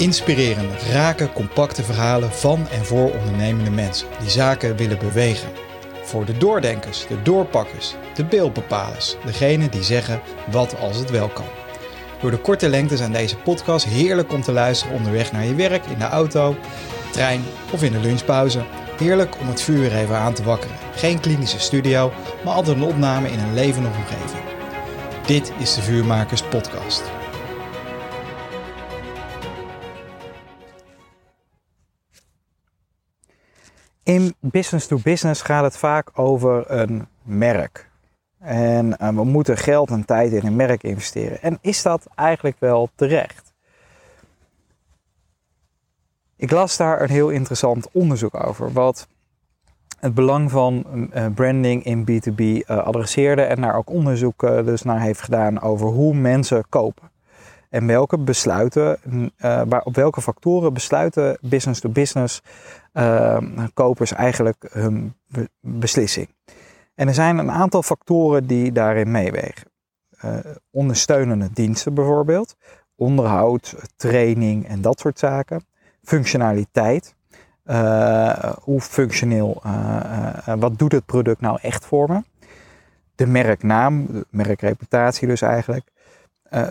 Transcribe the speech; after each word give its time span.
Inspirerende, 0.00 0.74
rake, 0.92 1.32
compacte 1.32 1.82
verhalen 1.82 2.32
van 2.32 2.68
en 2.68 2.84
voor 2.84 3.10
ondernemende 3.12 3.70
mensen 3.70 4.06
die 4.20 4.30
zaken 4.30 4.76
willen 4.76 4.98
bewegen. 4.98 5.48
Voor 6.02 6.24
de 6.24 6.36
doordenkers, 6.36 7.06
de 7.06 7.22
doorpakkers, 7.22 7.94
de 8.14 8.24
beeldbepalers, 8.24 9.16
degenen 9.24 9.70
die 9.70 9.82
zeggen 9.82 10.20
wat 10.50 10.78
als 10.78 10.96
het 10.96 11.10
wel 11.10 11.28
kan. 11.28 11.44
Door 12.20 12.30
de 12.30 12.38
korte 12.38 12.68
lengte 12.68 12.96
zijn 12.96 13.12
deze 13.12 13.36
podcasts 13.36 13.90
heerlijk 13.90 14.32
om 14.32 14.42
te 14.42 14.52
luisteren 14.52 14.96
onderweg 14.96 15.32
naar 15.32 15.44
je 15.44 15.54
werk, 15.54 15.86
in 15.86 15.98
de 15.98 16.04
auto, 16.04 16.56
trein 17.12 17.42
of 17.72 17.82
in 17.82 17.92
de 17.92 18.00
lunchpauze. 18.00 18.64
Heerlijk 18.98 19.38
om 19.40 19.48
het 19.48 19.62
vuur 19.62 19.96
even 19.96 20.16
aan 20.16 20.34
te 20.34 20.42
wakkeren. 20.42 20.76
Geen 20.94 21.20
klinische 21.20 21.60
studio, 21.60 22.12
maar 22.44 22.54
altijd 22.54 22.76
een 22.76 22.82
opname 22.82 23.30
in 23.30 23.38
een 23.38 23.54
levendige 23.54 23.96
omgeving. 23.96 24.42
Dit 25.26 25.52
is 25.58 25.74
de 25.74 25.82
Vuurmakers 25.82 26.42
Podcast. 26.42 27.19
In 34.02 34.34
business 34.40 34.86
to 34.86 34.98
business 35.02 35.42
gaat 35.42 35.64
het 35.64 35.76
vaak 35.76 36.18
over 36.18 36.70
een 36.70 37.06
merk. 37.22 37.90
En 38.38 38.86
uh, 38.86 39.08
we 39.08 39.24
moeten 39.24 39.56
geld 39.56 39.90
en 39.90 40.04
tijd 40.04 40.32
in 40.32 40.46
een 40.46 40.56
merk 40.56 40.82
investeren. 40.82 41.42
En 41.42 41.58
is 41.60 41.82
dat 41.82 42.06
eigenlijk 42.14 42.56
wel 42.58 42.90
terecht? 42.94 43.52
Ik 46.36 46.50
las 46.50 46.76
daar 46.76 47.02
een 47.02 47.10
heel 47.10 47.28
interessant 47.28 47.88
onderzoek 47.92 48.44
over. 48.44 48.72
Wat 48.72 49.08
het 49.98 50.14
belang 50.14 50.50
van 50.50 50.84
uh, 51.14 51.26
branding 51.34 51.84
in 51.84 52.08
B2B 52.10 52.40
uh, 52.40 52.62
adresseerde. 52.66 53.42
En 53.42 53.60
daar 53.60 53.76
ook 53.76 53.90
onderzoek 53.90 54.40
dus 54.40 54.82
naar 54.82 55.00
heeft 55.00 55.20
gedaan 55.20 55.60
over 55.60 55.86
hoe 55.86 56.14
mensen 56.14 56.64
kopen. 56.68 57.10
En 57.68 57.86
welke 57.86 58.18
besluiten, 58.18 58.98
waar, 59.38 59.82
op 59.82 59.94
welke 59.94 60.20
factoren 60.20 60.72
besluiten 60.72 61.38
business 61.40 61.80
to 61.80 61.88
business 61.88 62.42
uh, 62.92 63.38
kopers 63.74 64.12
eigenlijk 64.12 64.68
hun 64.72 65.14
be 65.26 65.50
beslissing. 65.60 66.28
En 66.94 67.08
er 67.08 67.14
zijn 67.14 67.38
een 67.38 67.50
aantal 67.50 67.82
factoren 67.82 68.46
die 68.46 68.72
daarin 68.72 69.10
meewegen. 69.10 69.70
Uh, 70.24 70.36
ondersteunende 70.70 71.50
diensten 71.52 71.94
bijvoorbeeld, 71.94 72.56
onderhoud, 72.96 73.74
training 73.96 74.68
en 74.68 74.80
dat 74.80 75.00
soort 75.00 75.18
zaken. 75.18 75.64
Functionaliteit. 76.02 77.14
hoe 78.62 78.80
functioneel, 78.80 79.62
wat 80.58 80.78
doet 80.78 80.92
het 80.92 81.06
product 81.06 81.40
nou 81.40 81.58
echt 81.62 81.86
voor 81.86 82.08
me? 82.08 82.22
De 83.14 83.26
merknaam, 83.26 84.24
merkreputatie 84.30 85.28
dus 85.28 85.42
eigenlijk. 85.42 85.88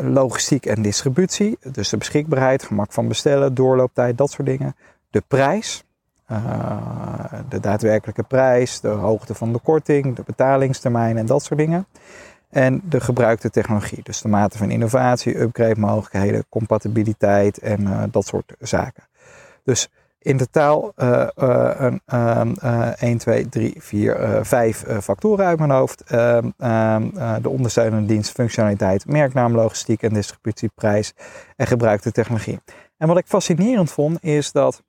Logistiek 0.00 0.66
en 0.66 0.82
distributie, 0.82 1.58
dus 1.72 1.88
de 1.88 1.96
beschikbaarheid, 1.96 2.62
gemak 2.62 2.92
van 2.92 3.08
bestellen, 3.08 3.54
doorlooptijd, 3.54 4.18
dat 4.18 4.30
soort 4.30 4.46
dingen. 4.46 4.76
De 5.10 5.22
prijs, 5.28 5.84
de 7.48 7.60
daadwerkelijke 7.60 8.22
prijs, 8.22 8.80
de 8.80 8.88
hoogte 8.88 9.34
van 9.34 9.52
de 9.52 9.58
korting, 9.58 10.16
de 10.16 10.22
betalingstermijn 10.26 11.16
en 11.16 11.26
dat 11.26 11.42
soort 11.42 11.58
dingen. 11.58 11.86
En 12.50 12.80
de 12.84 13.00
gebruikte 13.00 13.50
technologie, 13.50 14.02
dus 14.02 14.22
de 14.22 14.28
mate 14.28 14.58
van 14.58 14.70
innovatie, 14.70 15.40
upgrade 15.40 15.80
mogelijkheden, 15.80 16.44
compatibiliteit 16.48 17.58
en 17.58 17.80
uh, 17.80 18.02
dat 18.10 18.26
soort 18.26 18.54
zaken. 18.58 19.02
Dus 19.64 19.88
in 20.18 20.36
totaal 20.36 20.92
uh, 20.96 21.26
uh, 21.36 21.70
een, 21.76 22.00
uh, 22.64 23.02
1, 23.02 23.18
2, 23.18 23.48
3, 23.48 23.74
4, 23.78 24.38
5 24.42 24.84
factoren 25.00 25.46
uit 25.46 25.58
mijn 25.58 25.70
hoofd. 25.70 26.02
Ehm, 26.02 26.50
ehm, 26.58 27.08
de 27.42 27.48
ondersteunende 27.48 28.06
dienst, 28.06 28.30
functionaliteit, 28.30 29.06
merknaam, 29.06 29.54
logistiek 29.54 30.02
en 30.02 30.12
distributieprijs 30.12 31.14
en 31.56 31.66
gebruikte 31.66 32.12
technologie. 32.12 32.60
En 32.96 33.08
wat 33.08 33.18
ik 33.18 33.26
fascinerend 33.26 33.90
vond 33.90 34.24
is 34.24 34.52
dat 34.52 34.82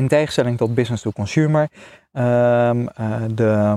in 0.00 0.08
tegenstelling 0.08 0.56
tot 0.56 0.74
business 0.74 1.02
to 1.02 1.10
consumer 1.10 1.68
ehm, 2.12 2.86
de, 3.34 3.76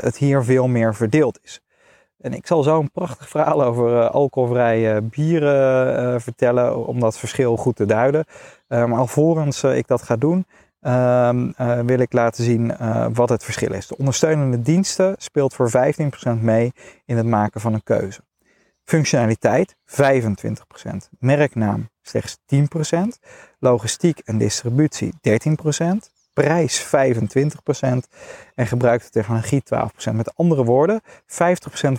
het 0.00 0.16
hier 0.16 0.44
veel 0.44 0.68
meer 0.68 0.94
verdeeld 0.94 1.38
is. 1.42 1.60
En 2.20 2.32
ik 2.32 2.46
zal 2.46 2.62
zo 2.62 2.80
een 2.80 2.90
prachtig 2.90 3.28
verhaal 3.28 3.62
over 3.62 3.92
uh, 3.92 4.10
alcoholvrije 4.10 5.02
bieren 5.02 6.20
vertellen 6.20 6.86
om 6.86 7.00
dat 7.00 7.18
verschil 7.18 7.56
goed 7.56 7.76
te 7.76 7.86
duiden. 7.86 8.24
Maar 8.68 8.98
alvorens 8.98 9.64
ik 9.64 9.86
dat 9.86 10.02
ga 10.02 10.16
doen, 10.16 10.46
ehm, 10.80 11.50
wil 11.86 11.98
ik 11.98 12.12
laten 12.12 12.44
zien 12.44 12.76
wat 13.12 13.28
het 13.28 13.44
verschil 13.44 13.72
is. 13.72 13.86
De 13.86 13.96
ondersteunende 13.96 14.62
diensten 14.62 15.14
speelt 15.18 15.54
voor 15.54 15.70
15% 15.70 16.40
mee 16.40 16.72
in 17.04 17.16
het 17.16 17.26
maken 17.26 17.60
van 17.60 17.74
een 17.74 17.82
keuze. 17.82 18.20
Functionaliteit 18.90 19.76
25%, 19.86 21.08
merknaam 21.18 21.90
slechts 22.02 22.38
10%, 22.54 22.58
logistiek 23.58 24.18
en 24.18 24.38
distributie 24.38 25.12
13%, 25.12 25.14
prijs 26.32 26.86
25% 26.86 26.88
en 28.54 28.66
gebruikte 28.66 29.10
technologie 29.10 29.62
12%. 30.10 30.14
Met 30.14 30.36
andere 30.36 30.64
woorden, 30.64 31.02
50% 31.02 31.04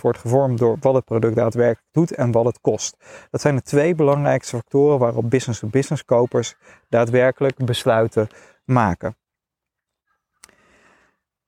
wordt 0.00 0.18
gevormd 0.18 0.58
door 0.58 0.76
wat 0.80 0.94
het 0.94 1.04
product 1.04 1.36
daadwerkelijk 1.36 1.88
doet 1.92 2.12
en 2.14 2.32
wat 2.32 2.44
het 2.44 2.60
kost. 2.60 2.96
Dat 3.30 3.40
zijn 3.40 3.56
de 3.56 3.62
twee 3.62 3.94
belangrijkste 3.94 4.56
factoren 4.56 4.98
waarop 4.98 5.30
business-to-business 5.30 6.04
kopers 6.04 6.54
daadwerkelijk 6.88 7.64
besluiten 7.64 8.28
maken. 8.64 9.16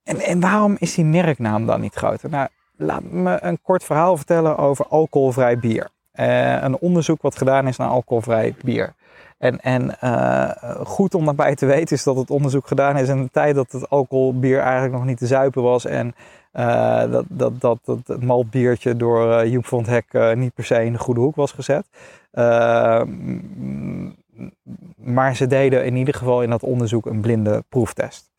En, 0.03 0.21
en 0.21 0.41
waarom 0.41 0.77
is 0.79 0.95
die 0.95 1.05
merknaam 1.05 1.67
dan 1.67 1.81
niet 1.81 1.95
groter? 1.95 2.31
Nou, 2.31 2.49
laat 2.77 3.03
me 3.03 3.39
een 3.43 3.59
kort 3.63 3.85
verhaal 3.85 4.17
vertellen 4.17 4.57
over 4.57 4.87
alcoholvrij 4.87 5.59
bier. 5.59 5.89
Uh, 6.15 6.63
een 6.63 6.79
onderzoek 6.79 7.23
wat 7.23 7.37
gedaan 7.37 7.69
is 7.69 7.77
naar 7.77 7.89
alcoholvrij 7.89 8.55
bier. 8.65 8.95
En, 9.39 9.61
en 9.61 9.97
uh, 10.05 10.51
goed 10.85 11.15
om 11.15 11.25
daarbij 11.25 11.55
te 11.55 11.67
weten 11.67 11.97
is 11.97 12.03
dat 12.03 12.17
het 12.17 12.31
onderzoek 12.31 12.67
gedaan 12.67 12.97
is 12.97 13.09
in 13.09 13.19
een 13.19 13.31
tijd 13.31 13.55
dat 13.55 13.73
het 13.73 13.91
alcoholbier 13.91 14.61
eigenlijk 14.61 14.93
nog 14.93 15.05
niet 15.05 15.19
te 15.19 15.27
zuipen 15.27 15.63
was. 15.63 15.85
En 15.85 16.15
uh, 16.53 17.11
dat, 17.11 17.25
dat, 17.29 17.61
dat, 17.61 17.79
dat 17.85 17.99
het 18.07 18.23
maltbiertje 18.23 18.97
door 18.97 19.47
Joep 19.47 19.67
van 19.67 19.79
het 19.79 19.89
Hek 19.89 20.37
niet 20.37 20.55
per 20.55 20.65
se 20.65 20.85
in 20.85 20.93
de 20.93 20.99
goede 20.99 21.21
hoek 21.21 21.37
was 21.37 21.53
gezet. 21.53 21.87
maar 24.97 25.37
ze 25.37 25.47
deden 25.47 25.85
in 25.85 25.97
ieder 25.97 26.15
geval 26.15 26.43
in 26.43 26.51
dat 26.51 26.63
onderzoek 26.63 27.07
een 27.07 27.21
blinde 27.21 27.65
proeftest. 27.69 28.31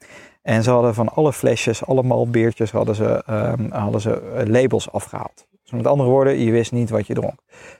En 0.45 0.63
ze 0.63 0.69
hadden 0.69 0.93
van 0.93 1.09
alle 1.09 1.33
flesjes, 1.33 1.85
alle 1.85 2.03
maltbiertjes, 2.03 2.71
hadden 2.71 2.95
ze, 2.95 3.23
um, 3.29 3.71
hadden 3.71 4.01
ze 4.01 4.43
labels 4.47 4.91
afgehaald. 4.91 5.47
Dus 5.63 5.71
met 5.71 5.87
andere 5.87 6.09
woorden, 6.09 6.39
je 6.39 6.51
wist 6.51 6.71
niet 6.71 6.89
wat 6.89 7.07
je 7.07 7.13
dronk. 7.13 7.39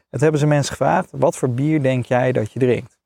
Het 0.09 0.21
hebben 0.21 0.39
ze 0.39 0.47
mensen 0.47 0.75
gevraagd, 0.75 1.09
wat 1.11 1.37
voor 1.37 1.49
bier 1.49 1.81
denk 1.81 2.05
jij 2.05 2.31
dat 2.31 2.51
je 2.51 2.59
drinkt? 2.59 2.99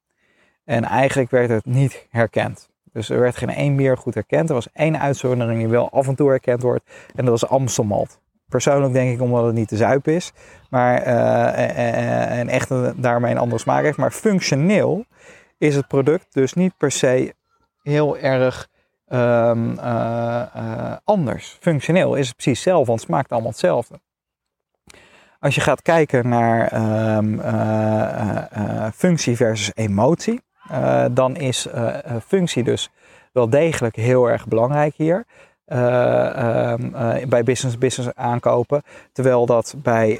En 0.63 0.83
eigenlijk 0.83 1.31
werd 1.31 1.49
het 1.49 1.65
niet 1.65 2.07
herkend. 2.09 2.69
Dus 2.91 3.09
er 3.09 3.19
werd 3.19 3.37
geen 3.37 3.49
één 3.49 3.75
bier 3.75 3.97
goed 3.97 4.13
herkend. 4.13 4.49
Er 4.49 4.55
was 4.55 4.71
één 4.73 4.99
uitzondering 4.99 5.59
die 5.59 5.67
wel 5.67 5.89
af 5.89 6.07
en 6.07 6.15
toe 6.15 6.29
herkend 6.29 6.61
wordt. 6.61 6.83
En 7.15 7.25
dat 7.25 7.39
was 7.39 7.49
Amstelmalt. 7.49 8.19
Persoonlijk 8.47 8.93
denk 8.93 9.13
ik 9.13 9.21
omdat 9.21 9.45
het 9.45 9.53
niet 9.55 9.67
te 9.67 9.77
zuip 9.77 10.07
is. 10.07 10.31
Maar, 10.69 11.07
uh, 11.07 12.39
en 12.39 12.47
echt 12.47 13.01
daarmee 13.01 13.31
een 13.31 13.37
andere 13.37 13.61
smaak 13.61 13.83
heeft. 13.83 13.97
Maar 13.97 14.11
functioneel 14.11 15.05
is 15.57 15.75
het 15.75 15.87
product 15.87 16.33
dus 16.33 16.53
niet 16.53 16.77
per 16.77 16.91
se 16.91 17.33
heel 17.81 18.17
erg 18.17 18.67
um, 19.09 19.71
uh, 19.71 20.41
uh, 20.55 20.95
anders. 21.03 21.57
Functioneel 21.59 22.15
is 22.15 22.27
het 22.27 22.35
precies 22.35 22.53
hetzelfde, 22.53 22.85
want 22.85 22.99
het 22.99 23.09
smaakt 23.09 23.31
allemaal 23.31 23.49
hetzelfde. 23.49 23.99
Als 25.39 25.55
je 25.55 25.61
gaat 25.61 25.81
kijken 25.81 26.29
naar 26.29 26.73
um, 27.17 27.41
functie 28.93 29.35
versus 29.35 29.71
emotie, 29.75 30.41
dan 31.11 31.35
is 31.35 31.67
functie 32.27 32.63
dus 32.63 32.89
wel 33.31 33.49
degelijk 33.49 33.95
heel 33.95 34.29
erg 34.29 34.47
belangrijk 34.47 34.93
hier. 34.95 35.25
Uh, 35.71 36.73
bij 37.27 37.43
business-business 37.43 38.15
aankopen. 38.15 38.83
Terwijl 39.11 39.45
dat 39.45 39.75
bij 39.77 40.19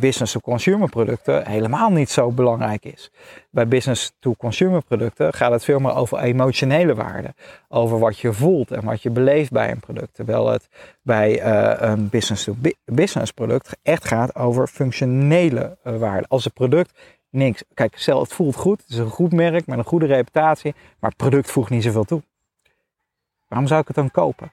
business-to-consumer 0.00 0.88
producten 0.88 1.46
helemaal 1.46 1.90
niet 1.90 2.10
zo 2.10 2.30
belangrijk 2.30 2.84
is. 2.84 3.10
Bij 3.50 3.68
business-to-consumer 3.68 4.82
producten 4.82 5.32
gaat 5.34 5.52
het 5.52 5.64
veel 5.64 5.78
meer 5.78 5.94
over 5.94 6.18
emotionele 6.18 6.94
waarden. 6.94 7.34
Over 7.68 7.98
wat 7.98 8.18
je 8.18 8.32
voelt 8.32 8.70
en 8.70 8.84
wat 8.84 9.02
je 9.02 9.10
beleeft 9.10 9.50
bij 9.50 9.70
een 9.70 9.80
product. 9.80 10.14
Terwijl 10.14 10.48
het 10.48 10.68
bij 11.02 11.44
een 11.82 12.08
business-to-business 12.08 13.32
product 13.32 13.76
echt 13.82 14.04
gaat 14.04 14.34
over 14.34 14.66
functionele 14.66 15.76
waarden. 15.82 16.28
Als 16.28 16.44
het 16.44 16.52
product 16.54 16.92
niks. 17.30 17.64
Kijk, 17.74 17.94
het 18.04 18.32
voelt 18.32 18.56
goed, 18.56 18.80
het 18.80 18.90
is 18.90 18.98
een 18.98 19.10
goed 19.10 19.32
merk 19.32 19.66
met 19.66 19.78
een 19.78 19.84
goede 19.84 20.06
reputatie, 20.06 20.74
maar 21.00 21.10
het 21.10 21.18
product 21.18 21.50
voegt 21.50 21.70
niet 21.70 21.82
zoveel 21.82 22.04
toe. 22.04 22.22
Waarom 23.48 23.68
zou 23.68 23.80
ik 23.80 23.86
het 23.86 23.96
dan 23.96 24.10
kopen? 24.10 24.52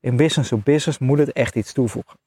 In 0.00 0.16
business 0.16 0.50
to 0.50 0.60
business 0.64 0.98
moet 0.98 1.18
het 1.18 1.32
echt 1.32 1.54
iets 1.54 1.72
toevoegen. 1.72 2.18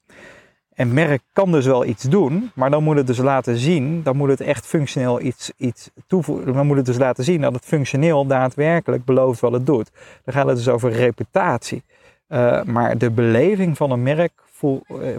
En 0.74 0.94
merk 0.94 1.22
kan 1.34 1.52
dus 1.52 1.66
wel 1.66 1.86
iets 1.86 2.04
doen, 2.04 2.52
maar 2.56 2.70
dan 2.70 2.84
moet 2.84 2.96
het 2.96 3.08
dus 3.08 3.18
laten 3.18 3.58
zien, 3.58 4.04
dan 4.04 4.18
moet 4.18 4.30
het 4.30 4.42
echt 4.42 4.66
functioneel 4.66 5.22
iets, 5.22 5.52
iets 5.58 5.90
toevoegen. 6.08 6.54
Dan 6.54 6.68
moet 6.68 6.78
het 6.78 6.86
dus 6.86 6.98
laten 6.98 7.24
zien 7.24 7.42
dat 7.42 7.54
het 7.54 7.66
functioneel 7.66 8.26
daadwerkelijk 8.26 9.06
belooft 9.06 9.40
wat 9.40 9.52
het 9.52 9.66
doet. 9.66 9.92
Dan 10.24 10.34
gaat 10.34 10.48
het 10.48 10.56
dus 10.56 10.70
over 10.70 10.92
reputatie. 10.92 11.84
Uh, 12.28 12.64
maar 12.64 12.98
de 12.98 13.12
beleving 13.12 13.78
van 13.78 13.92
een 13.92 14.04
merk 14.04 14.32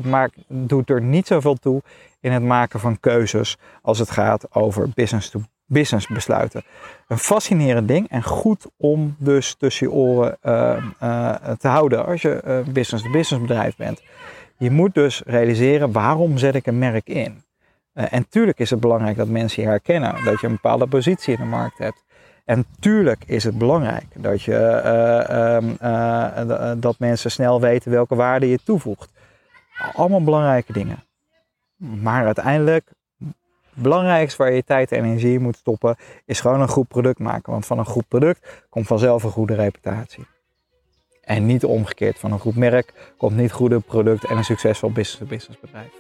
maakt, 0.03 0.37
doet 0.47 0.91
er 0.91 1.03
niet 1.03 1.27
zoveel 1.27 1.55
toe 1.55 1.83
in 2.21 2.33
het 2.33 2.43
maken 2.43 2.81
van 2.81 3.01
keuzes 3.01 3.57
als 3.83 3.99
het 3.99 4.11
gaat 4.11 4.55
over 4.55 4.89
business 4.95 5.31
to 5.31 5.41
businessbesluiten. 5.75 6.63
Een 7.09 7.19
fascinerend 7.19 7.89
ding 7.89 8.09
en 8.09 8.23
goed 8.23 8.67
om 8.77 9.17
dus 9.19 9.55
tussen 9.55 9.87
je 9.87 9.93
oren 9.93 10.39
uh, 10.43 10.77
uh, 11.03 11.35
te 11.59 11.69
houden 11.69 12.07
als 12.07 12.23
je 12.23 12.41
een 12.45 12.73
business-to-business 12.73 13.47
bedrijf 13.47 13.77
bent. 13.77 14.03
Je 14.57 14.71
moet 14.71 14.95
dus 14.95 15.23
realiseren 15.27 15.93
waarom 15.93 16.39
zet 16.39 16.55
ik 16.55 16.67
een 16.67 16.79
merk 16.79 17.09
in. 17.09 17.43
En 17.93 18.29
tuurlijk 18.29 18.59
is 18.59 18.71
het 18.71 18.81
belangrijk 18.81 19.17
dat 19.17 19.29
mensen 19.29 19.63
je 19.63 19.69
herkennen, 19.69 20.25
dat 20.25 20.41
je 20.41 20.47
een 20.47 20.53
bepaalde 20.53 20.87
positie 20.87 21.35
in 21.35 21.41
de 21.41 21.47
markt 21.47 21.79
hebt. 21.79 22.05
En 22.45 22.65
tuurlijk 22.81 23.25
is 23.27 23.45
het 23.45 23.59
belangrijk 23.59 24.07
dat, 24.15 24.43
je, 24.43 24.81
uh, 25.83 26.73
dat 26.77 26.99
mensen 26.99 27.31
snel 27.31 27.61
weten 27.61 27.91
welke 27.91 28.15
waarde 28.15 28.49
je 28.49 28.59
toevoegt. 28.65 29.13
Allemaal 29.93 30.25
belangrijke 30.25 30.73
dingen. 30.73 31.05
Maar 31.77 32.25
uiteindelijk, 32.25 32.91
belangrijkste 33.75 34.43
waar 34.43 34.53
je 34.53 34.65
tijd 34.65 34.93
en 34.93 35.05
energie 35.05 35.39
moet 35.39 35.57
stoppen, 35.57 35.97
is 36.25 36.41
gewoon 36.41 36.61
een 36.61 36.69
goed 36.69 36.89
product 36.89 37.19
maken. 37.19 37.53
Want 37.53 37.67
van 37.67 37.79
een 37.79 37.87
goed 37.87 38.09
product 38.09 38.65
komt 38.71 38.87
vanzelf 38.87 39.23
een 39.23 39.31
goede 39.31 39.55
reputatie. 39.55 40.27
En 41.21 41.47
niet 41.47 41.65
omgekeerd. 41.65 42.19
Van 42.19 42.33
een 42.33 42.39
goed 42.39 42.57
merk 42.57 43.15
komt 43.17 43.37
niet 43.37 43.53
goede 43.53 43.81
product 43.81 44.25
en 44.25 44.37
een 44.37 44.45
succesvol 44.45 44.91
business-to-business 44.91 45.61
bedrijf. 45.61 45.93